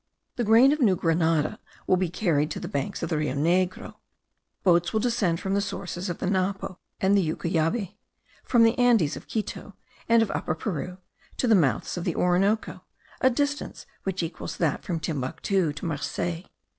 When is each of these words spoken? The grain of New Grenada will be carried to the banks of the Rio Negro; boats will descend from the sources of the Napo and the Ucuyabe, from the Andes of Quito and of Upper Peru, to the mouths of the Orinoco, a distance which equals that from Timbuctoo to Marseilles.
The 0.35 0.43
grain 0.43 0.71
of 0.71 0.81
New 0.81 0.95
Grenada 0.95 1.59
will 1.85 1.95
be 1.95 2.09
carried 2.09 2.49
to 2.49 2.59
the 2.59 2.67
banks 2.67 3.03
of 3.03 3.09
the 3.11 3.19
Rio 3.19 3.35
Negro; 3.35 3.97
boats 4.63 4.91
will 4.91 4.99
descend 4.99 5.39
from 5.39 5.53
the 5.53 5.61
sources 5.61 6.09
of 6.09 6.17
the 6.17 6.25
Napo 6.27 6.79
and 6.99 7.15
the 7.15 7.21
Ucuyabe, 7.29 7.93
from 8.43 8.63
the 8.63 8.75
Andes 8.79 9.15
of 9.15 9.27
Quito 9.27 9.75
and 10.09 10.23
of 10.23 10.31
Upper 10.31 10.55
Peru, 10.55 10.97
to 11.37 11.45
the 11.47 11.53
mouths 11.53 11.97
of 11.97 12.03
the 12.03 12.15
Orinoco, 12.15 12.83
a 13.21 13.29
distance 13.29 13.85
which 14.01 14.23
equals 14.23 14.57
that 14.57 14.83
from 14.83 14.99
Timbuctoo 14.99 15.71
to 15.71 15.85
Marseilles. 15.85 16.45